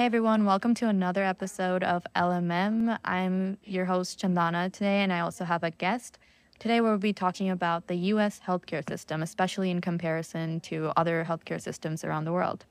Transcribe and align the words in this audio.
Hey 0.00 0.06
everyone, 0.06 0.46
welcome 0.46 0.72
to 0.76 0.88
another 0.88 1.22
episode 1.22 1.84
of 1.84 2.06
LMM. 2.16 2.98
I'm 3.04 3.58
your 3.64 3.84
host 3.84 4.18
Chandana 4.18 4.72
today, 4.72 5.02
and 5.02 5.12
I 5.12 5.20
also 5.20 5.44
have 5.44 5.62
a 5.62 5.70
guest. 5.72 6.18
Today 6.58 6.80
we'll 6.80 6.96
be 6.96 7.12
talking 7.12 7.50
about 7.50 7.86
the 7.86 7.96
US 8.14 8.40
healthcare 8.40 8.82
system, 8.88 9.22
especially 9.22 9.70
in 9.70 9.82
comparison 9.82 10.58
to 10.60 10.90
other 10.96 11.26
healthcare 11.28 11.60
systems 11.60 12.02
around 12.02 12.24
the 12.24 12.32
world. 12.32 12.64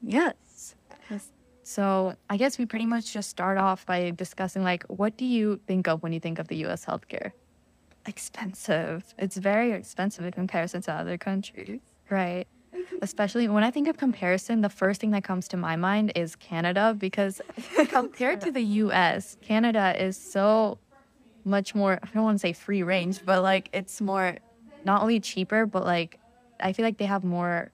Yes. 0.00 0.74
So 1.64 2.14
I 2.30 2.38
guess 2.38 2.56
we 2.56 2.64
pretty 2.64 2.86
much 2.86 3.12
just 3.12 3.28
start 3.28 3.58
off 3.58 3.84
by 3.84 4.12
discussing 4.12 4.62
like 4.62 4.84
what 4.84 5.18
do 5.18 5.26
you 5.26 5.60
think 5.66 5.86
of 5.86 6.02
when 6.02 6.14
you 6.14 6.20
think 6.20 6.38
of 6.38 6.48
the 6.48 6.56
US 6.64 6.86
healthcare? 6.86 7.32
Expensive. 8.06 9.04
It's 9.18 9.36
very 9.36 9.72
expensive 9.72 10.24
in 10.24 10.32
comparison 10.32 10.80
to 10.80 10.92
other 10.94 11.18
countries. 11.18 11.82
Right. 12.08 12.46
Especially 13.02 13.48
when 13.48 13.64
I 13.64 13.70
think 13.70 13.88
of 13.88 13.96
comparison, 13.96 14.60
the 14.60 14.68
first 14.68 15.00
thing 15.00 15.10
that 15.12 15.24
comes 15.24 15.48
to 15.48 15.56
my 15.56 15.76
mind 15.76 16.12
is 16.14 16.36
Canada 16.36 16.94
because 16.98 17.40
compared 17.88 18.40
to 18.42 18.50
the 18.50 18.62
US, 18.62 19.36
Canada 19.40 19.94
is 20.02 20.16
so 20.16 20.78
much 21.44 21.74
more, 21.74 21.98
I 22.02 22.08
don't 22.12 22.24
want 22.24 22.36
to 22.36 22.40
say 22.40 22.52
free 22.52 22.82
range, 22.82 23.24
but 23.24 23.42
like 23.42 23.68
it's 23.72 24.00
more 24.00 24.36
not 24.84 25.02
only 25.02 25.20
cheaper, 25.20 25.66
but 25.66 25.84
like 25.84 26.18
I 26.60 26.72
feel 26.72 26.84
like 26.84 26.98
they 26.98 27.06
have 27.06 27.24
more 27.24 27.70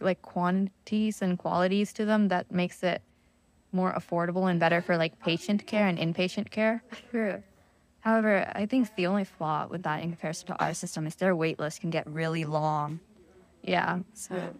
like 0.00 0.22
quantities 0.22 1.20
and 1.22 1.38
qualities 1.38 1.92
to 1.94 2.04
them 2.04 2.28
that 2.28 2.50
makes 2.50 2.82
it 2.82 3.02
more 3.72 3.92
affordable 3.92 4.50
and 4.50 4.58
better 4.58 4.80
for 4.80 4.96
like 4.96 5.18
patient 5.20 5.66
care 5.66 5.86
and 5.86 5.98
inpatient 5.98 6.50
care. 6.50 6.82
However, 8.00 8.50
I 8.54 8.66
think 8.66 8.94
the 8.96 9.06
only 9.06 9.24
flaw 9.24 9.66
with 9.68 9.82
that 9.82 10.02
in 10.02 10.10
comparison 10.10 10.46
to 10.48 10.64
our 10.64 10.72
system 10.74 11.06
is 11.06 11.16
their 11.16 11.36
wait 11.36 11.58
list 11.58 11.80
can 11.82 11.90
get 11.90 12.06
really 12.06 12.44
long. 12.44 13.00
Yeah. 13.62 14.00
So, 14.14 14.54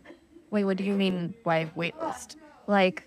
Wait, 0.51 0.65
what 0.65 0.77
do 0.77 0.85
you 0.85 0.95
mean 0.95 1.35
by 1.45 1.71
wait 1.75 1.95
list? 2.01 2.37
like, 2.67 3.05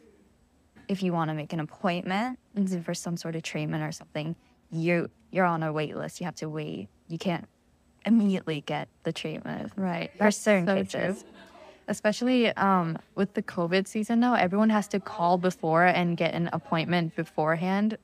if 0.87 1.01
you 1.01 1.13
want 1.13 1.29
to 1.29 1.33
make 1.33 1.53
an 1.53 1.59
appointment 1.59 2.37
for 2.83 2.93
some 2.93 3.17
sort 3.17 3.35
of 3.35 3.43
treatment 3.43 3.83
or 3.83 3.91
something, 3.91 4.35
you 4.71 5.09
you're 5.31 5.45
on 5.45 5.63
a 5.63 5.73
wait 5.73 5.95
list. 5.95 6.19
You 6.19 6.25
have 6.25 6.35
to 6.35 6.49
wait. 6.49 6.89
You 7.07 7.17
can't 7.17 7.47
immediately 8.05 8.61
get 8.61 8.87
the 9.03 9.11
treatment. 9.13 9.71
Right. 9.75 10.11
There 10.17 10.27
are 10.27 10.31
certain 10.31 10.67
so 10.67 10.75
cases. 10.75 11.23
true. 11.23 11.31
Especially 11.87 12.47
um, 12.55 12.97
with 13.15 13.33
the 13.33 13.43
COVID 13.43 13.87
season 13.87 14.19
now, 14.19 14.35
everyone 14.35 14.69
has 14.69 14.87
to 14.89 14.99
call 14.99 15.37
before 15.37 15.85
and 15.85 16.15
get 16.15 16.33
an 16.33 16.49
appointment 16.53 17.15
beforehand 17.15 17.97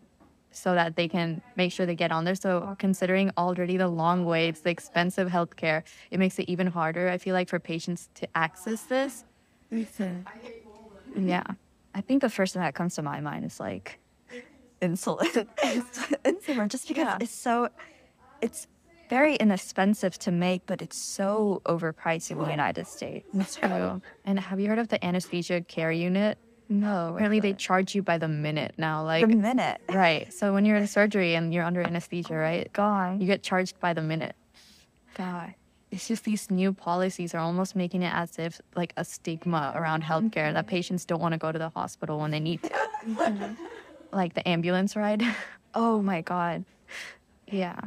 so 0.51 0.73
that 0.73 0.95
they 0.95 1.07
can 1.07 1.41
make 1.55 1.71
sure 1.71 1.85
they 1.85 1.95
get 1.95 2.11
on 2.11 2.25
there. 2.25 2.35
So 2.35 2.75
considering 2.79 3.31
already 3.37 3.77
the 3.77 3.87
long 3.87 4.25
waits, 4.25 4.61
the 4.61 4.69
expensive 4.71 5.29
healthcare, 5.29 5.83
it 6.11 6.19
makes 6.19 6.39
it 6.39 6.49
even 6.49 6.67
harder, 6.67 7.09
I 7.09 7.17
feel 7.17 7.33
like, 7.33 7.49
for 7.49 7.59
patients 7.59 8.09
to 8.15 8.27
access 8.35 8.83
this. 8.83 9.25
Yeah. 11.15 11.43
I 11.93 12.01
think 12.01 12.21
the 12.21 12.29
first 12.29 12.53
thing 12.53 12.61
that 12.61 12.75
comes 12.75 12.95
to 12.95 13.01
my 13.01 13.19
mind 13.19 13.45
is 13.45 13.59
like 13.59 13.99
insulin. 14.81 15.47
insulin, 16.23 16.67
just 16.69 16.87
because 16.87 17.03
Yeah. 17.05 17.17
it's 17.19 17.31
so, 17.33 17.69
it's 18.41 18.67
very 19.09 19.35
inexpensive 19.35 20.17
to 20.19 20.31
make, 20.31 20.65
but 20.67 20.81
it's 20.81 20.97
so 20.97 21.61
overpriced 21.65 22.29
in 22.31 22.37
the 22.37 22.49
United 22.49 22.87
States. 22.87 23.27
That's 23.33 23.55
true. 23.55 24.01
And 24.23 24.39
have 24.39 24.59
you 24.59 24.69
heard 24.69 24.77
of 24.79 24.87
the 24.89 25.03
anesthesia 25.03 25.61
care 25.61 25.91
unit? 25.91 26.37
No, 26.71 27.13
Apparently, 27.15 27.39
they 27.39 27.53
charge 27.53 27.95
you 27.95 28.03
by 28.03 28.17
the 28.19 28.27
minute 28.27 28.75
now. 28.77 29.03
Like, 29.03 29.23
per 29.25 29.35
minute. 29.35 29.81
right. 29.89 30.31
So 30.31 30.53
when 30.53 30.65
you're 30.65 30.77
in 30.77 30.85
surgery 30.87 31.33
and 31.35 31.51
you're 31.51 31.63
under 31.63 31.81
anesthesia, 31.81 32.35
right? 32.35 32.71
God, 32.73 33.19
You 33.19 33.25
get 33.25 33.41
charged 33.41 33.79
by 33.79 33.93
the 33.93 34.01
minute. 34.03 34.35
God. 35.15 35.55
It's 35.91 36.07
just 36.07 36.23
these 36.23 36.51
new 36.51 36.71
policies 36.71 37.33
are 37.33 37.39
almost 37.39 37.75
making 37.75 38.03
it 38.03 38.13
as 38.13 38.37
if 38.37 38.61
like 38.75 38.93
a 38.95 39.03
stigma 39.03 39.73
around 39.75 40.03
healthcare 40.03 40.53
that 40.53 40.67
patients 40.67 41.03
don't 41.05 41.19
want 41.19 41.31
to 41.33 41.39
go 41.39 41.51
to 41.51 41.57
the 41.57 41.69
hospital 41.69 42.19
when 42.19 42.29
they 42.29 42.39
need 42.39 42.61
to. 42.61 43.55
like 44.11 44.33
the 44.35 44.47
ambulance 44.47 44.95
ride. 44.95 45.23
Oh 45.75 46.01
my 46.01 46.21
God. 46.21 46.65
yeah. 47.47 47.79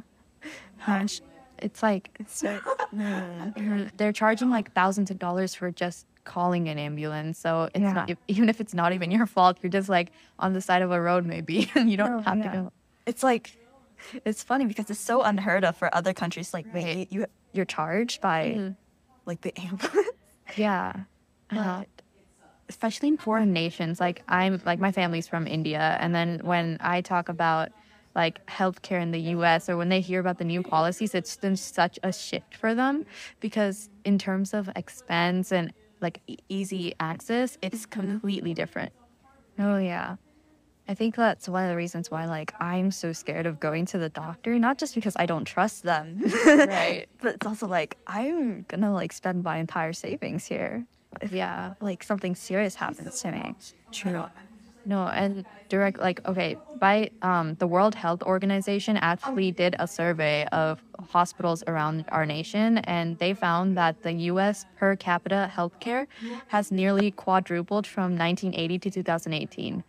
Gosh. 0.87 1.21
It's 1.59 1.83
like 1.83 2.11
It's 2.21 2.39
so, 2.39 2.59
Mm. 2.95 3.57
you're- 3.59 3.91
they're 3.97 4.13
charging 4.13 4.51
like 4.51 4.73
thousands 4.73 5.11
of 5.11 5.19
dollars 5.19 5.55
for 5.55 5.71
just 5.73 6.07
calling 6.25 6.69
an 6.69 6.79
ambulance. 6.79 7.39
So 7.39 7.65
it's 7.75 7.81
Yeah. 7.83 7.93
not 7.93 8.11
if- 8.11 8.19
even 8.29 8.49
if 8.49 8.61
it's 8.61 8.75
not 8.75 8.93
even 8.93 9.11
your 9.11 9.27
fault, 9.27 9.59
you're 9.63 9.71
just 9.71 9.89
like 9.89 10.13
on 10.39 10.53
the 10.53 10.61
side 10.61 10.83
of 10.83 10.91
a 10.91 11.01
road 11.01 11.27
maybe 11.27 11.71
and 11.75 11.91
you 11.91 11.97
don't 11.97 12.13
Oh, 12.13 12.21
have 12.21 12.39
yeah. 12.39 12.43
to 12.45 12.49
go. 12.59 12.73
It's 13.07 13.23
like, 13.23 13.57
it's 14.25 14.43
funny 14.43 14.67
because 14.67 14.89
it's 14.91 15.01
so 15.01 15.23
unheard 15.23 15.65
of 15.65 15.77
for 15.77 15.93
other 15.95 16.13
countries. 16.13 16.53
Like, 16.55 16.67
wait, 16.73 17.13
you 17.13 17.27
you're 17.53 17.65
charged 17.67 18.21
by 18.21 18.55
Mhm. 18.57 18.77
like 19.27 19.41
the 19.43 19.53
ambulance. 19.61 20.09
Yeah. 20.57 20.93
Uh, 21.51 21.85
especially 22.69 23.09
in 23.09 23.17
foreign 23.19 23.53
nations. 23.53 24.01
Like 24.01 24.23
I'm 24.29 24.61
like 24.65 24.79
my 24.79 24.93
family's 24.93 25.29
from 25.29 25.47
India 25.47 25.97
and 26.01 26.15
then 26.15 26.41
when 26.43 26.79
I 26.81 27.01
talk 27.03 27.29
about 27.29 27.71
like 28.15 28.45
healthcare 28.47 29.01
in 29.01 29.11
the 29.11 29.21
US 29.37 29.69
or 29.69 29.77
when 29.77 29.89
they 29.89 30.01
hear 30.01 30.21
about 30.21 30.39
the 30.39 30.45
new 30.45 30.63
policies, 30.63 31.15
it's 31.15 31.37
been 31.37 31.57
such 31.57 31.99
a 32.03 32.13
shift 32.13 32.55
for 32.55 32.75
them 32.75 33.05
because 33.41 33.89
in 34.05 34.19
terms 34.19 34.53
of 34.55 34.71
expense 34.77 35.51
and 35.53 35.73
like 36.03 36.21
e- 36.27 36.37
easy 36.49 36.95
access, 37.01 37.59
it's 37.63 37.87
mm-hmm. 37.87 38.01
completely 38.01 38.55
different. 38.55 38.93
Oh 39.59 39.79
yeah. 39.79 40.17
I 40.89 40.95
think 40.95 41.15
that's 41.15 41.49
one 41.49 41.63
of 41.63 41.71
the 41.71 41.77
reasons 41.77 42.11
why 42.11 42.27
like 42.27 42.53
I'm 42.61 42.91
so 42.91 43.13
scared 43.13 43.47
of 43.47 43.61
going 43.61 43.87
to 43.87 43.99
the 43.99 44.09
doctor, 44.09 44.59
not 44.59 44.79
just 44.79 44.95
because 44.95 45.15
I 45.17 45.27
don't 45.27 45.45
trust 45.45 45.85
them. 45.85 46.21
Right. 46.47 47.07
But 47.21 47.37
it's 47.37 47.47
also 47.47 47.67
like 47.67 47.97
I'm 48.07 48.65
gonna 48.69 48.93
like 48.93 49.13
spend 49.13 49.45
my 49.45 49.59
entire 49.59 49.93
savings 49.93 50.45
here. 50.45 50.87
If 51.21 51.33
Yeah. 51.33 51.75
like 51.81 52.03
something 52.03 52.35
serious 52.35 52.75
happens 52.75 53.21
to 53.23 53.31
me. 53.31 53.55
True. 53.93 54.25
No, 54.85 55.07
and 55.07 55.47
direct 55.69 55.99
like 56.01 56.21
okay, 56.27 56.59
by 56.79 57.11
um 57.23 57.55
the 57.57 57.67
World 57.67 57.95
Health 57.95 58.23
Organization 58.23 58.97
actually 58.97 59.51
did 59.53 59.77
a 59.79 59.87
survey 59.87 60.45
of 60.53 60.83
hospitals 61.01 61.63
around 61.67 62.05
our 62.11 62.27
nation 62.27 62.79
and 62.79 63.19
they 63.19 63.33
found 63.35 63.77
that 63.79 64.03
the 64.03 64.13
US 64.31 64.67
per 64.77 64.97
capita 64.97 65.51
healthcare 65.55 66.07
has 66.49 66.71
nearly 66.73 67.11
quadrupled 67.13 67.87
from 67.87 68.17
1980 68.17 68.79
to 68.81 68.91
2018. 68.91 69.85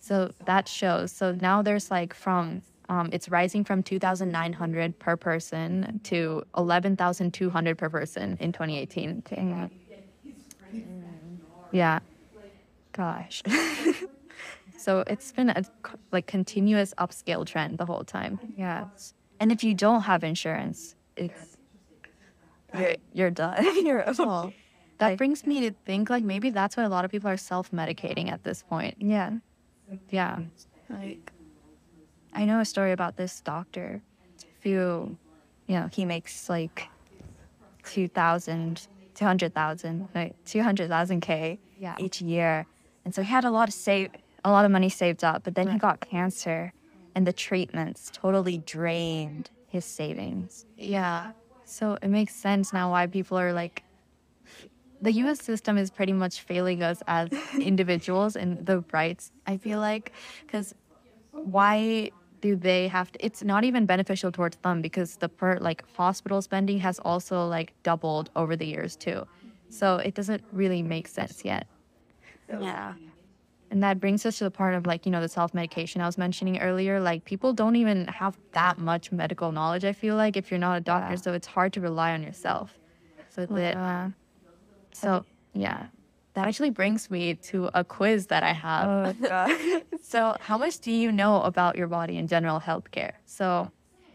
So 0.00 0.32
that 0.46 0.68
shows. 0.68 1.12
So 1.12 1.32
now 1.34 1.62
there's 1.62 1.90
like 1.90 2.14
from 2.14 2.62
um, 2.88 3.10
it's 3.12 3.28
rising 3.28 3.64
from 3.64 3.82
2,900 3.82 4.98
per 4.98 5.16
person 5.16 6.00
to 6.04 6.42
11,200 6.56 7.78
per 7.78 7.90
person 7.90 8.36
in 8.40 8.52
2018. 8.52 9.22
Dang. 9.28 9.70
Yeah. 11.70 12.00
Gosh. 12.98 13.42
So 14.76 15.02
it's 15.08 15.32
been 15.32 15.50
a 15.50 15.64
like 16.12 16.26
continuous 16.28 16.94
upscale 16.98 17.44
trend 17.44 17.78
the 17.78 17.84
whole 17.84 18.04
time. 18.04 18.38
yes. 18.56 19.12
And 19.40 19.50
if 19.50 19.64
you 19.64 19.74
don't 19.74 20.02
have 20.02 20.22
insurance, 20.22 20.94
it's 21.16 21.56
you're, 22.72 22.94
you're 23.12 23.30
done. 23.30 23.64
you're 23.84 24.04
That 24.98 25.16
brings 25.18 25.46
me 25.46 25.60
to 25.68 25.74
think 25.84 26.10
like 26.10 26.22
maybe 26.22 26.50
that's 26.50 26.76
why 26.76 26.84
a 26.84 26.88
lot 26.88 27.04
of 27.04 27.10
people 27.10 27.28
are 27.28 27.36
self-medicating 27.36 28.30
at 28.30 28.44
this 28.44 28.62
point. 28.62 28.94
yeah. 29.00 29.30
Yeah. 30.10 30.38
Like, 30.88 31.32
I 32.32 32.44
know 32.44 32.60
a 32.60 32.64
story 32.64 32.92
about 32.92 33.16
this 33.16 33.40
doctor 33.40 34.00
who, 34.62 35.16
you 35.66 35.74
know, 35.74 35.88
he 35.92 36.04
makes 36.04 36.48
like 36.48 36.88
2,000, 37.84 38.86
200,000, 39.14 40.08
like 40.14 40.36
200,000 40.44 41.20
K 41.20 41.58
Yeah. 41.78 41.96
each 41.98 42.20
year. 42.20 42.66
And 43.08 43.14
so 43.14 43.22
he 43.22 43.30
had 43.30 43.46
a 43.46 43.50
lot 43.50 43.68
of 43.68 43.74
save, 43.74 44.10
a 44.44 44.50
lot 44.50 44.66
of 44.66 44.70
money 44.70 44.90
saved 44.90 45.24
up, 45.24 45.42
but 45.42 45.54
then 45.54 45.68
he 45.70 45.78
got 45.78 46.00
cancer 46.00 46.74
and 47.14 47.26
the 47.26 47.32
treatments 47.32 48.10
totally 48.12 48.58
drained 48.58 49.48
his 49.66 49.86
savings. 49.86 50.66
Yeah. 50.76 51.32
So 51.64 51.96
it 52.02 52.08
makes 52.08 52.34
sense 52.34 52.70
now 52.70 52.90
why 52.90 53.06
people 53.06 53.38
are 53.38 53.54
like 53.54 53.82
the 55.00 55.12
US 55.22 55.40
system 55.40 55.78
is 55.78 55.90
pretty 55.90 56.12
much 56.12 56.42
failing 56.42 56.82
us 56.82 57.02
as 57.06 57.30
individuals 57.58 58.36
and 58.36 58.66
the 58.66 58.84
rights, 58.92 59.32
I 59.46 59.56
feel 59.56 59.80
like. 59.80 60.12
Because 60.46 60.74
why 61.32 62.10
do 62.42 62.56
they 62.56 62.88
have 62.88 63.10
to? 63.12 63.24
It's 63.24 63.42
not 63.42 63.64
even 63.64 63.86
beneficial 63.86 64.30
towards 64.30 64.58
them 64.58 64.82
because 64.82 65.16
the 65.16 65.30
per 65.30 65.56
like 65.60 65.82
hospital 65.96 66.42
spending 66.42 66.80
has 66.80 66.98
also 66.98 67.46
like 67.46 67.72
doubled 67.84 68.28
over 68.36 68.54
the 68.54 68.66
years 68.66 68.96
too. 68.96 69.24
So 69.70 69.96
it 69.96 70.12
doesn't 70.14 70.42
really 70.52 70.82
make 70.82 71.08
sense 71.08 71.42
yet. 71.42 71.66
Yeah. 72.48 72.94
And 73.70 73.82
that 73.82 74.00
brings 74.00 74.24
us 74.24 74.38
to 74.38 74.44
the 74.44 74.50
part 74.50 74.74
of 74.74 74.86
like, 74.86 75.04
you 75.04 75.12
know, 75.12 75.20
the 75.20 75.28
self 75.28 75.52
medication 75.52 76.00
I 76.00 76.06
was 76.06 76.16
mentioning 76.16 76.58
earlier. 76.58 77.00
Like, 77.00 77.24
people 77.24 77.52
don't 77.52 77.76
even 77.76 78.06
have 78.06 78.38
that 78.52 78.78
much 78.78 79.12
medical 79.12 79.52
knowledge, 79.52 79.84
I 79.84 79.92
feel 79.92 80.16
like, 80.16 80.36
if 80.36 80.50
you're 80.50 80.58
not 80.58 80.78
a 80.78 80.80
doctor. 80.80 81.10
Yeah. 81.14 81.20
So 81.20 81.32
it's 81.34 81.46
hard 81.46 81.72
to 81.74 81.80
rely 81.80 82.12
on 82.12 82.22
yourself. 82.22 82.78
So, 83.28 83.44
that, 83.46 83.76
Uh, 83.76 84.08
so 84.92 85.24
yeah. 85.52 85.86
That 86.34 86.46
actually 86.46 86.70
brings 86.70 87.10
me 87.10 87.34
to 87.34 87.68
a 87.74 87.82
quiz 87.84 88.28
that 88.28 88.42
I 88.42 88.52
have. 88.52 88.88
oh, 88.88 89.12
God. 89.28 89.82
So, 90.02 90.36
how 90.40 90.56
much 90.56 90.78
do 90.78 90.92
you 90.92 91.10
know 91.12 91.42
about 91.42 91.76
your 91.76 91.88
body 91.88 92.16
and 92.16 92.28
general 92.28 92.60
healthcare? 92.60 93.12
So, 93.26 93.70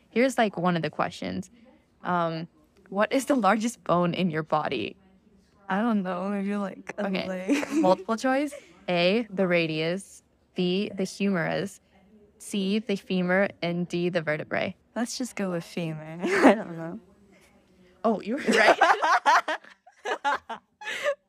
here's 0.10 0.38
like 0.38 0.58
one 0.58 0.76
of 0.76 0.82
the 0.82 0.90
questions 0.90 1.52
um, 2.04 2.48
What 2.90 3.12
is 3.12 3.26
the 3.26 3.36
largest 3.36 3.84
bone 3.84 4.14
in 4.14 4.32
your 4.32 4.44
body? 4.44 4.96
I 5.74 5.82
don't 5.82 6.04
know. 6.04 6.30
Maybe 6.30 6.56
like 6.56 6.94
a 7.00 7.08
Okay. 7.08 7.28
leg. 7.28 7.66
Multiple 7.82 8.16
choice 8.16 8.54
A, 8.88 9.26
the 9.32 9.48
radius, 9.48 10.22
B, 10.56 10.92
the 10.96 11.04
humerus, 11.04 11.80
C, 12.38 12.78
the 12.80 12.96
femur, 12.96 13.48
and 13.62 13.88
D, 13.88 14.10
the 14.10 14.22
vertebrae. 14.22 14.76
Let's 14.96 15.18
just 15.18 15.36
go 15.36 15.50
with 15.50 15.64
femur. 15.64 16.20
I 16.24 16.54
don't 16.54 16.78
know. 16.78 17.00
Oh, 18.04 18.22
you're 18.22 18.38
right. 18.50 18.78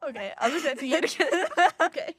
okay, 0.08 0.32
I'm 0.38 0.50
just 0.50 0.64
gonna 0.66 0.94
again. 0.94 1.46
okay. 1.80 2.14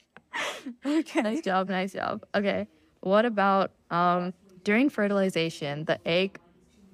Okay. 0.84 1.22
Nice 1.22 1.42
job, 1.42 1.68
nice 1.68 1.92
job. 1.92 2.24
Okay. 2.34 2.66
What 3.02 3.24
about 3.24 3.70
um 3.90 4.34
during 4.64 4.90
fertilization, 4.90 5.84
the 5.84 6.00
egg 6.08 6.40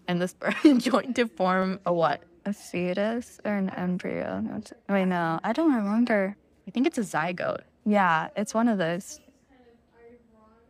and 0.08 0.20
the 0.20 0.28
sperm 0.28 0.78
join 0.78 1.14
to 1.14 1.26
form 1.28 1.81
a 1.87 1.93
what? 1.93 2.23
A 2.44 2.52
fetus 2.52 3.40
or 3.44 3.52
an 3.52 3.70
embryo? 3.70 4.40
No, 4.40 4.60
Wait, 4.88 5.04
no, 5.04 5.38
I 5.44 5.52
don't 5.52 5.72
remember. 5.72 6.36
I 6.66 6.70
think 6.70 6.86
it's 6.86 6.98
a 6.98 7.02
zygote. 7.02 7.62
Yeah, 7.84 8.28
it's 8.36 8.52
one 8.54 8.68
of 8.68 8.78
those. 8.78 9.20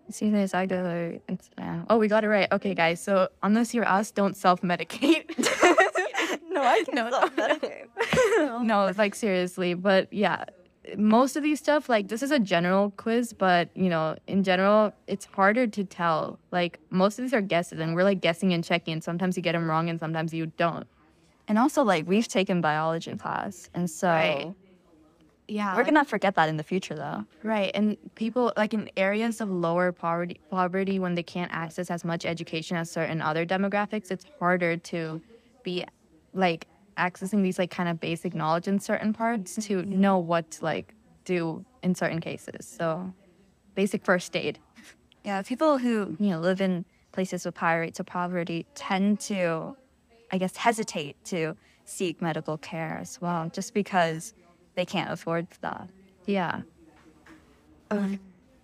It's 0.09 0.23
either 0.23 0.39
a 0.39 0.45
zygote 0.45 0.73
or 0.73 1.21
it's, 1.29 1.49
yeah. 1.57 1.85
Oh, 1.89 1.97
we 1.97 2.09
got 2.09 2.25
it 2.25 2.29
right. 2.29 2.51
Okay, 2.53 2.75
guys. 2.75 3.01
So 3.01 3.29
unless 3.43 3.73
you're 3.73 3.89
us, 3.89 4.11
don't 4.11 4.37
self-medicate. 4.37 5.39
no, 6.51 6.63
I 6.63 6.85
No, 6.93 7.09
no. 7.09 8.59
no, 8.63 8.87
it's 8.87 8.99
like 8.99 9.15
seriously. 9.15 9.73
But 9.73 10.13
yeah, 10.13 10.45
most 10.97 11.37
of 11.37 11.43
these 11.43 11.59
stuff, 11.59 11.89
like 11.89 12.09
this 12.09 12.23
is 12.23 12.31
a 12.31 12.39
general 12.39 12.91
quiz, 12.97 13.33
but 13.33 13.71
you 13.75 13.89
know, 13.89 14.17
in 14.27 14.43
general, 14.43 14.93
it's 15.07 15.25
harder 15.25 15.67
to 15.67 15.85
tell. 15.85 16.39
Like 16.51 16.79
most 16.91 17.19
of 17.19 17.25
these 17.25 17.33
are 17.33 17.41
guesses, 17.41 17.81
and 17.81 17.95
we're 17.95 18.05
like 18.05 18.21
guessing 18.21 18.53
and 18.53 18.63
checking. 18.63 19.01
Sometimes 19.01 19.37
you 19.37 19.43
get 19.43 19.53
them 19.53 19.71
wrong, 19.71 19.89
and 19.89 19.99
sometimes 19.99 20.35
you 20.35 20.47
don't. 20.47 20.87
And 21.49 21.59
also, 21.59 21.83
like, 21.83 22.07
we've 22.07 22.29
taken 22.29 22.61
biology 22.61 23.15
class. 23.17 23.69
And 23.75 23.91
so 23.91 24.09
Right. 24.09 24.55
Yeah, 25.49 25.77
we're 25.77 25.83
going 25.83 25.97
to 25.97 26.05
forget 26.05 26.35
that 26.37 26.49
in 26.49 26.57
the 26.57 26.63
future, 26.63 26.95
though. 26.95 27.25
Right, 27.43 27.71
and 27.75 27.97
people 28.15 28.53
like 28.57 28.73
in 28.73 28.89
areas 28.97 29.41
of 29.41 29.51
lower 29.51 29.93
poverty, 29.93 30.41
poverty 30.51 30.99
when 30.99 31.15
they 31.15 31.23
can't 31.23 31.53
access 31.53 31.91
as 31.91 32.05
much 32.05 32.25
education 32.25 32.77
as 32.77 32.91
certain 32.91 33.21
other 33.21 33.45
demographics, 33.45 34.11
it's 34.11 34.25
harder 34.39 34.77
to 34.79 35.21
be 35.63 35.85
like 36.33 36.67
accessing 36.97 37.43
these 37.43 37.59
like 37.59 37.71
kind 37.71 37.89
of 37.89 38.01
basic 38.01 38.35
knowledge 38.35 38.69
in 38.69 38.79
certain 38.79 39.13
parts 39.13 39.57
to 39.57 39.83
mm-hmm. 39.83 40.01
know 40.01 40.19
what 40.19 40.51
to 40.53 40.65
like 40.65 40.95
do 41.25 41.65
in 41.83 41.95
certain 41.95 42.21
cases. 42.21 42.67
So, 42.67 43.13
basic 43.75 44.05
first 44.05 44.35
aid. 44.37 44.59
Yeah, 45.25 45.43
people 45.43 45.79
who, 45.79 46.17
you 46.19 46.31
know, 46.31 46.41
live 46.41 46.61
in 46.61 46.85
places 47.13 47.45
with 47.45 47.57
high 47.57 47.77
rates 47.77 48.01
of 48.01 48.07
poverty 48.07 48.67
tend 48.75 49.21
to, 49.21 49.77
I 50.33 50.39
guess, 50.39 50.57
hesitate 50.57 51.23
to 51.27 51.57
seek 51.85 52.23
medical 52.23 52.57
care 52.57 52.99
as 53.01 53.21
well, 53.21 53.51
just 53.53 53.75
because 53.75 54.35
they 54.75 54.85
can't 54.85 55.11
afford 55.11 55.47
that. 55.61 55.89
Yeah. 56.27 56.63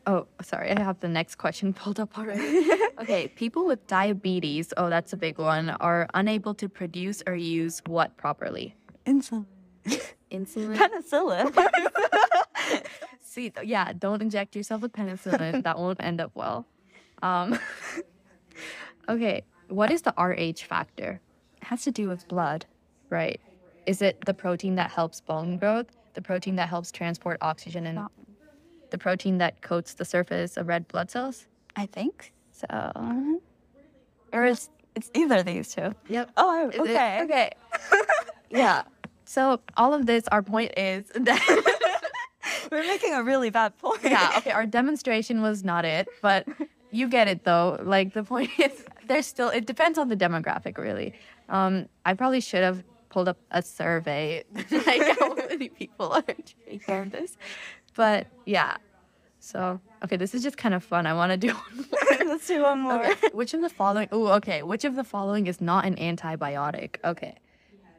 Oh, 0.07 0.27
sorry. 0.43 0.71
I 0.71 0.81
have 0.81 1.01
the 1.01 1.09
next 1.09 1.35
question 1.35 1.75
pulled 1.75 2.01
up 2.01 2.17
already. 2.17 2.67
okay. 2.99 3.29
People 3.29 3.67
with 3.67 3.87
diabetes, 3.87 4.73
oh, 4.79 4.89
that's 4.89 5.13
a 5.13 5.19
big 5.19 5.39
one, 5.39 5.69
are 5.69 6.09
unable 6.15 6.55
to 6.55 6.69
produce 6.69 7.23
or 7.27 7.35
use 7.35 7.83
what 7.87 8.17
properly? 8.17 8.75
Insulin. 9.05 9.45
Insulin. 10.33 10.77
Penicillin. 10.77 11.55
See, 13.21 13.53
yeah, 13.63 13.93
don't 13.93 14.23
inject 14.23 14.57
yourself 14.57 14.81
with 14.81 14.93
penicillin. 14.93 15.63
that 15.63 15.79
won't 15.79 16.03
end 16.03 16.23
up 16.23 16.31
well. 16.35 16.67
Um, 17.23 17.59
okay. 19.11 19.43
What 19.69 19.91
is 19.91 20.01
the 20.01 20.15
RH 20.17 20.65
factor? 20.67 21.21
Has 21.63 21.83
to 21.85 21.91
do 21.91 22.09
with 22.09 22.27
blood. 22.29 22.67
Right. 23.11 23.41
Is 23.87 24.03
it 24.03 24.25
the 24.27 24.35
protein 24.35 24.75
that 24.77 24.91
helps 24.91 25.21
bone 25.21 25.57
growth? 25.57 25.87
The 26.15 26.23
protein 26.23 26.57
that 26.57 26.69
helps 26.69 26.91
transport 26.93 27.39
oxygen 27.41 27.87
and 27.87 28.07
the 28.91 28.99
protein 28.99 29.39
that 29.39 29.61
coats 29.63 29.95
the 29.95 30.05
surface 30.05 30.57
of 30.57 30.67
red 30.69 30.89
blood 30.89 31.11
cells? 31.11 31.47
I 31.77 31.87
think 31.87 32.33
so. 32.53 32.67
Or 34.31 34.45
it's, 34.45 34.69
it's 34.95 35.11
either 35.15 35.43
these 35.43 35.75
two. 35.75 35.95
Yep. 36.09 36.31
Oh, 36.37 36.69
Is 36.69 36.75
it- 36.75 36.81
okay. 36.83 37.21
okay. 37.23 37.51
yeah. 38.51 38.83
So 39.25 39.61
all 39.79 39.95
of 39.95 40.05
this, 40.05 40.25
our 40.29 40.43
point 40.43 40.73
is 40.77 41.07
that 41.15 41.41
We're 42.71 42.83
making 42.87 43.15
a 43.15 43.23
really 43.23 43.49
bad 43.49 43.79
point. 43.79 44.01
yeah, 44.05 44.35
okay, 44.37 44.51
our 44.51 44.67
demonstration 44.67 45.41
was 45.41 45.65
not 45.65 45.87
it, 45.87 46.09
but 46.21 46.47
you 46.91 47.09
get 47.09 47.27
it 47.29 47.45
though. 47.45 47.79
Like 47.83 48.13
the 48.13 48.23
point 48.23 48.51
is, 48.59 48.85
there's 49.07 49.27
still 49.27 49.49
it 49.49 49.65
depends 49.67 49.97
on 49.99 50.09
the 50.09 50.17
demographic, 50.17 50.77
really. 50.77 51.15
Um, 51.49 51.89
I 52.05 52.15
probably 52.15 52.41
should 52.41 52.63
have 52.63 52.85
pulled 53.09 53.29
up 53.29 53.39
a 53.51 53.63
survey, 53.63 54.45
like 54.71 55.19
how 55.19 55.35
many 55.35 55.69
people 55.69 56.13
are 56.13 56.23
taking 56.23 57.11
this, 57.11 57.37
but 57.95 58.27
yeah. 58.45 58.77
So 59.41 59.81
okay, 60.05 60.17
this 60.17 60.35
is 60.35 60.43
just 60.43 60.57
kind 60.57 60.75
of 60.75 60.85
fun. 60.85 61.07
I 61.07 61.15
want 61.15 61.33
to 61.33 61.37
do 61.39 61.49
one 61.55 61.77
more. 61.77 62.27
Let's 62.27 62.47
do 62.47 62.63
one 62.63 62.81
more. 62.81 63.07
Okay, 63.11 63.29
Which 63.33 63.55
of 63.55 63.63
the 63.63 63.71
following? 63.71 64.09
Oh, 64.13 64.29
okay. 64.35 64.63
Which 64.63 64.85
of 64.85 64.95
the 64.97 65.05
following 65.05 65.47
is 65.47 65.61
not 65.61 65.85
an 65.87 65.97
antibiotic? 65.97 66.97
Okay. 67.05 67.37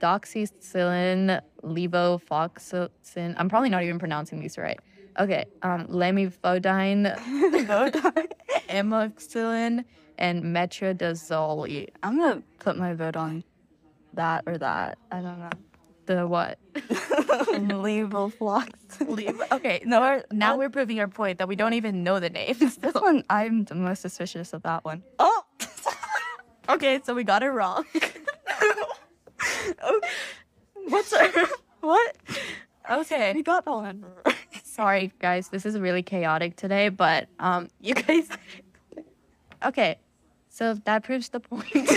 Doxycycline, 0.02 1.42
levofloxacin. 1.64 3.36
I'm 3.38 3.50
probably 3.50 3.70
not 3.70 3.84
even 3.84 4.00
pronouncing 4.00 4.40
these 4.40 4.58
right. 4.58 4.80
Okay. 5.20 5.46
Um, 5.62 5.88
lamivudine, 5.88 7.18
amoxicillin, 8.70 9.84
and 10.20 10.44
metronidazole. 10.44 11.90
I'm 12.04 12.20
gonna 12.20 12.44
put 12.60 12.78
my 12.78 12.94
vote 12.94 13.16
on 13.16 13.44
that 14.14 14.44
or 14.46 14.58
that. 14.60 15.00
I 15.12 15.22
don't 15.22 15.40
know. 15.40 15.50
The 16.06 16.28
what? 16.28 16.58
Levoflox. 16.74 18.70
Lev- 19.08 19.42
okay. 19.52 19.82
No. 19.86 20.02
we're- 20.02 20.24
Now 20.32 20.58
we're 20.58 20.70
proving 20.70 21.00
our 21.00 21.08
point 21.08 21.38
that 21.40 21.48
we 21.48 21.56
don't 21.56 21.74
even 21.74 22.04
know 22.04 22.20
the 22.20 22.30
names. 22.30 22.78
This 22.78 22.94
one, 22.96 23.24
I'm 23.30 23.64
the 23.66 23.76
most 23.76 24.02
suspicious 24.02 24.54
of 24.54 24.64
that 24.64 24.84
one. 24.84 25.04
Oh. 25.20 25.44
okay, 26.70 27.00
so 27.04 27.14
we 27.16 27.24
got 27.24 27.44
it 27.44 27.50
wrong. 27.50 27.86
Okay. 27.96 28.12
What's 30.88 31.14
our 31.14 31.30
what? 31.82 32.16
Okay. 32.90 33.34
We 33.34 33.44
got 33.44 33.66
that 33.66 33.72
one. 33.72 34.04
Sorry, 34.64 35.12
guys. 35.20 35.50
This 35.50 35.66
is 35.66 35.78
really 35.78 36.04
chaotic 36.04 36.56
today, 36.56 36.90
but 36.90 37.28
um, 37.40 37.68
you 37.80 37.94
guys. 37.94 38.28
Okay, 39.64 40.00
so 40.50 40.74
that 40.86 41.04
proves 41.04 41.30
the 41.30 41.40
point. 41.40 41.66
we 41.74 41.88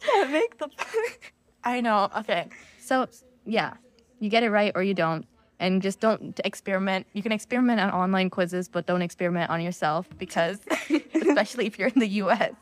can't 0.00 0.30
make 0.30 0.58
the 0.58 0.68
point. 0.68 1.32
I 1.64 1.80
know. 1.80 2.08
Okay, 2.18 2.48
so 2.78 3.06
yeah, 3.44 3.74
you 4.18 4.28
get 4.28 4.42
it 4.42 4.50
right 4.50 4.72
or 4.74 4.82
you 4.82 4.94
don't, 4.94 5.26
and 5.58 5.82
just 5.82 6.00
don't 6.00 6.38
experiment. 6.44 7.06
You 7.12 7.22
can 7.22 7.32
experiment 7.32 7.80
on 7.80 7.90
online 7.90 8.30
quizzes, 8.30 8.68
but 8.68 8.86
don't 8.86 9.02
experiment 9.02 9.50
on 9.50 9.60
yourself 9.60 10.08
because, 10.18 10.60
especially 11.14 11.66
if 11.66 11.78
you're 11.78 11.88
in 11.88 12.00
the 12.00 12.08
U.S. 12.08 12.54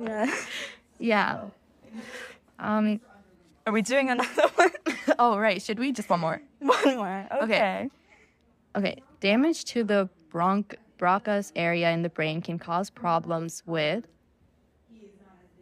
Yeah. 0.00 0.34
Yeah. 0.98 1.40
Um. 2.58 3.00
Are 3.66 3.72
we 3.72 3.82
doing 3.82 4.10
another 4.10 4.48
one? 4.56 4.70
Oh 5.18 5.38
right. 5.38 5.62
Should 5.62 5.78
we 5.78 5.92
just 5.92 6.08
one 6.10 6.20
more? 6.20 6.40
one 6.58 6.96
more. 6.96 7.26
Okay. 7.42 7.88
Okay, 8.76 9.02
damage 9.20 9.64
to 9.66 9.84
the 9.84 10.08
bronch 10.32 10.74
Broca's 10.98 11.52
area 11.56 11.90
in 11.90 12.02
the 12.02 12.08
brain 12.08 12.40
can 12.40 12.58
cause 12.58 12.90
problems 12.90 13.62
with 13.66 14.06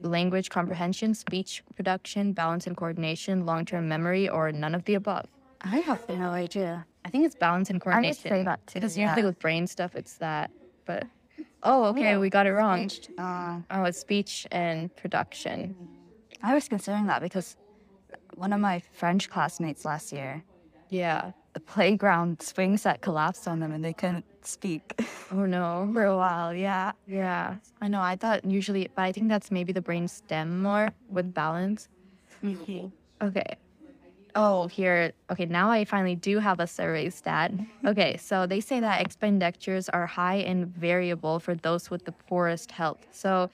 language 0.01 0.51
comprehension, 0.51 1.15
speech 1.15 1.63
production, 1.77 2.33
balance 2.33 2.67
and 2.67 2.77
coordination, 2.77 3.47
long-term 3.47 3.89
memory, 3.89 4.29
or 4.29 4.51
none 4.53 4.75
of 4.75 4.85
the 4.85 4.95
above. 4.95 5.27
I 5.61 5.79
have 5.79 6.09
no 6.09 6.31
idea. 6.31 6.85
I 7.05 7.09
think 7.11 7.25
it's 7.25 7.35
balance 7.37 7.71
and 7.71 7.81
coordination. 7.81 8.33
I 8.33 8.37
would 8.37 8.41
say 8.41 8.45
that 8.45 8.67
too. 8.67 8.75
Because 8.75 8.99
yeah. 8.99 9.09
usually 9.11 9.25
with 9.25 9.39
brain 9.39 9.67
stuff, 9.67 9.95
it's 9.95 10.15
that. 10.15 10.51
But 10.87 11.07
oh, 11.63 11.85
okay, 11.87 12.03
Yeah. 12.03 12.19
we 12.19 12.31
got 12.31 12.47
it 12.47 12.53
wrong. 12.53 12.91
Uh, 13.17 13.61
Oh, 13.71 13.85
it's 13.85 13.99
speech 13.99 14.47
and 14.51 14.95
production. 14.97 15.77
I 16.43 16.55
was 16.55 16.69
considering 16.69 17.07
that 17.07 17.23
because 17.23 17.57
one 18.35 18.53
of 18.53 18.61
my 18.61 18.81
French 18.93 19.31
classmates 19.31 19.85
last 19.85 20.13
year, 20.13 20.43
Yeah. 20.89 21.31
the 21.53 21.61
playground 21.61 22.43
swing 22.43 22.77
set 22.77 23.01
collapsed 23.01 23.47
on 23.47 23.61
them 23.61 23.71
and 23.73 23.85
they 23.85 23.93
couldn't 23.93 24.25
speak 24.47 24.95
Oh 25.31 25.47
no. 25.47 25.91
for 25.93 26.05
a 26.05 26.17
while. 26.17 26.55
Yeah. 26.55 26.93
Yeah. 27.07 27.57
I 27.81 27.89
know. 27.89 28.01
I 28.01 28.17
thought 28.17 28.45
usually, 28.45 28.89
but 28.95 29.03
I 29.03 29.13
think 29.13 29.29
that's 29.29 29.51
maybe 29.51 29.73
the 29.73 29.81
brain 29.83 30.09
stem 30.09 30.63
more 30.63 30.91
with 31.09 31.33
balance. 31.33 31.89
Okay. 33.23 33.57
Oh, 34.35 34.67
here. 34.67 35.13
Okay, 35.31 35.45
now 35.45 35.71
I 35.71 35.85
finally 35.85 36.17
do 36.17 36.39
have 36.39 36.59
a 36.59 36.67
survey 36.67 37.11
stat. 37.11 37.53
Okay, 37.87 38.17
so 38.17 38.47
they 38.47 38.61
say 38.61 38.81
that 38.81 39.01
expenditures 39.03 39.89
are 39.91 40.07
high 40.07 40.37
and 40.37 40.67
variable 40.67 41.39
for 41.39 41.55
those 41.55 41.91
with 41.91 42.05
the 42.05 42.13
poorest 42.13 42.73
health. 42.73 43.07
So 43.11 43.51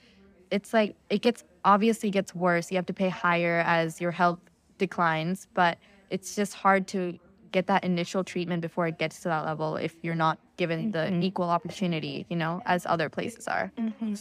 it's 0.51 0.73
like 0.73 0.95
it 1.09 1.21
gets 1.21 1.43
obviously 1.65 2.09
gets 2.11 2.33
worse. 2.33 2.71
You 2.71 2.77
have 2.77 2.85
to 2.87 2.93
pay 2.93 3.09
higher 3.09 3.61
as 3.65 3.99
your 3.99 4.11
health 4.11 4.39
declines, 4.77 5.47
but 5.53 5.77
it's 6.09 6.35
just 6.35 6.53
hard 6.53 6.87
to 6.89 7.19
get 7.51 7.67
that 7.67 7.83
initial 7.83 8.23
treatment 8.23 8.61
before 8.61 8.87
it 8.87 8.97
gets 8.97 9.19
to 9.21 9.29
that 9.29 9.45
level 9.45 9.75
if 9.75 9.95
you're 10.01 10.15
not 10.15 10.39
given 10.63 10.91
the 10.91 11.05
mm-hmm. 11.07 11.23
equal 11.27 11.49
opportunity, 11.57 12.15
you 12.31 12.37
know, 12.43 12.53
as 12.73 12.85
other 12.93 13.07
places 13.17 13.47
are. 13.47 13.71
Mm-hmm. 13.77 14.13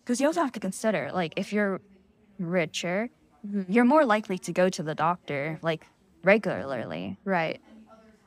Because 0.00 0.20
you 0.20 0.26
also 0.30 0.42
have 0.46 0.54
to 0.58 0.62
consider, 0.68 1.02
like, 1.20 1.32
if 1.42 1.46
you're 1.54 1.80
richer, 2.38 2.98
mm-hmm. 3.46 3.70
you're 3.72 3.90
more 3.94 4.04
likely 4.14 4.38
to 4.46 4.52
go 4.60 4.66
to 4.76 4.82
the 4.82 4.96
doctor, 5.06 5.42
like, 5.62 5.82
regularly. 6.32 7.04
Right. 7.24 7.60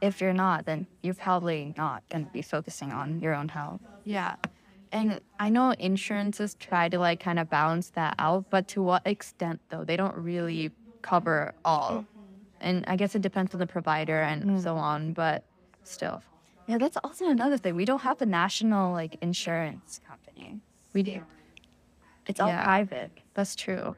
if 0.01 0.22
you're 0.22 0.34
not, 0.34 0.65
then 0.65 0.88
you're 1.01 1.13
probably 1.13 1.74
not 1.77 2.08
going 2.10 2.25
to 2.25 2.32
be 2.32 2.42
focusing 2.42 2.92
on 2.92 3.20
your 3.20 3.34
own 3.34 3.50
health. 3.50 3.82
Yeah. 4.04 4.36
And 4.92 5.20
I 5.39 5.50
know 5.50 5.72
insurances 5.72 6.56
try 6.56 6.89
to 6.89 7.00
like 7.00 7.20
kind 7.20 7.39
of 7.39 7.50
balance 7.50 7.89
that 7.92 8.15
out, 8.20 8.46
but 8.50 8.68
to 8.70 8.82
what 8.82 9.01
extent 9.06 9.60
though? 9.70 9.84
They 9.84 9.98
don't 9.98 10.15
really 10.15 10.72
cover 11.01 11.54
all. 11.65 12.06
And 12.62 12.86
I 12.88 12.96
guess 12.96 13.15
it 13.15 13.22
depends 13.22 13.54
on 13.54 13.60
the 13.60 13.68
provider 13.68 14.22
and 14.22 14.62
so 14.62 14.75
on, 14.77 15.13
but 15.13 15.44
still. 15.84 16.22
Yeah, 16.67 16.77
that's 16.77 16.98
also 17.03 17.29
another 17.29 17.57
thing. 17.57 17.75
We 17.75 17.86
don't 17.86 18.01
have 18.01 18.22
a 18.22 18.25
national 18.25 18.91
like 18.91 19.17
insurance 19.22 20.00
company. 20.07 20.60
We 20.93 21.03
do. 21.03 21.22
It's 22.27 22.39
all 22.39 22.48
Yeah. 22.50 22.63
private. 22.63 23.12
That's 23.36 23.55
true. 23.55 23.95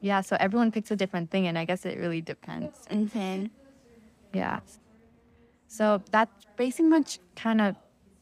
Yeah, 0.00 0.20
so 0.22 0.36
everyone 0.40 0.70
picks 0.72 0.90
a 0.90 0.96
different 0.96 1.30
thing 1.30 1.46
and 1.46 1.58
I 1.58 1.64
guess 1.64 1.84
it 1.84 1.98
really 1.98 2.20
depends. 2.20 2.86
Mm-hmm. 2.90 3.46
Yeah. 4.32 4.60
So 5.66 6.02
that 6.12 6.30
basically 6.56 6.86
much 6.86 7.18
kind 7.36 7.60
of 7.60 7.76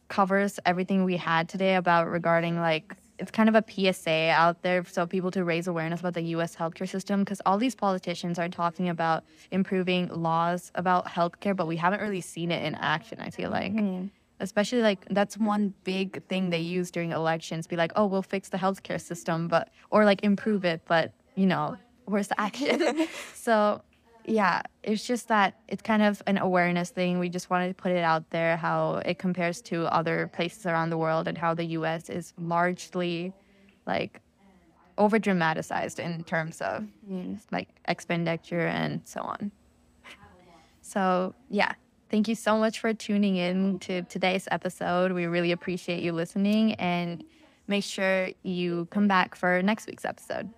covers 0.08 0.58
everything 0.64 1.04
we 1.04 1.16
had 1.16 1.48
today 1.48 1.74
about 1.76 2.08
regarding 2.08 2.58
like 2.58 2.96
it's 3.18 3.30
kind 3.30 3.48
of 3.48 3.54
a 3.54 3.64
PSA 3.66 4.30
out 4.30 4.62
there 4.62 4.84
so 4.84 5.06
people 5.06 5.30
to 5.30 5.44
raise 5.44 5.66
awareness 5.66 6.00
about 6.00 6.14
the 6.14 6.22
US 6.36 6.56
healthcare 6.56 6.88
system 6.88 7.20
because 7.20 7.40
all 7.46 7.58
these 7.58 7.74
politicians 7.74 8.38
are 8.38 8.48
talking 8.48 8.88
about 8.88 9.24
improving 9.50 10.08
laws 10.08 10.70
about 10.74 11.06
healthcare 11.06 11.54
but 11.54 11.66
we 11.66 11.76
haven't 11.76 12.00
really 12.00 12.20
seen 12.20 12.50
it 12.50 12.64
in 12.64 12.74
action 12.76 13.18
I 13.20 13.30
feel 13.30 13.50
like. 13.50 13.72
Mm-hmm. 13.72 14.06
Especially 14.38 14.82
like 14.82 15.06
that's 15.10 15.38
one 15.38 15.72
big 15.84 16.22
thing 16.28 16.50
they 16.50 16.60
use 16.60 16.90
during 16.90 17.12
elections 17.12 17.66
be 17.66 17.76
like 17.76 17.92
oh 17.96 18.06
we'll 18.06 18.22
fix 18.22 18.48
the 18.48 18.58
healthcare 18.58 19.00
system 19.00 19.48
but 19.48 19.70
or 19.90 20.04
like 20.04 20.22
improve 20.22 20.64
it 20.64 20.82
but 20.86 21.12
you 21.34 21.46
know 21.46 21.76
where's 22.06 22.28
the 22.28 22.40
action? 22.40 23.06
So 23.34 23.82
yeah 24.26 24.62
it's 24.82 25.06
just 25.06 25.28
that 25.28 25.54
it's 25.68 25.82
kind 25.82 26.02
of 26.02 26.22
an 26.26 26.38
awareness 26.38 26.90
thing. 26.90 27.18
We 27.18 27.28
just 27.28 27.50
wanted 27.50 27.68
to 27.68 27.74
put 27.74 27.92
it 27.92 28.04
out 28.04 28.28
there 28.30 28.56
how 28.56 29.02
it 29.04 29.18
compares 29.18 29.60
to 29.62 29.86
other 29.86 30.30
places 30.32 30.66
around 30.66 30.90
the 30.90 30.98
world 30.98 31.28
and 31.28 31.38
how 31.38 31.54
the 31.54 31.64
us 31.64 32.08
is 32.10 32.32
largely 32.38 33.32
like 33.86 34.20
over 34.98 35.18
dramatized 35.18 35.98
in 35.98 36.24
terms 36.24 36.60
of 36.60 36.86
like 37.52 37.68
expenditure 37.86 38.66
and 38.66 39.00
so 39.04 39.20
on. 39.20 39.52
So 40.82 41.34
yeah 41.48 41.72
thank 42.10 42.28
you 42.28 42.34
so 42.34 42.58
much 42.58 42.80
for 42.80 42.94
tuning 42.94 43.36
in 43.36 43.78
to 43.80 44.02
today's 44.02 44.48
episode. 44.50 45.12
We 45.12 45.26
really 45.26 45.52
appreciate 45.52 46.02
you 46.02 46.12
listening 46.12 46.74
and 46.74 47.24
make 47.68 47.84
sure 47.84 48.30
you 48.42 48.86
come 48.90 49.08
back 49.08 49.34
for 49.34 49.62
next 49.62 49.86
week's 49.86 50.04
episode 50.04 50.48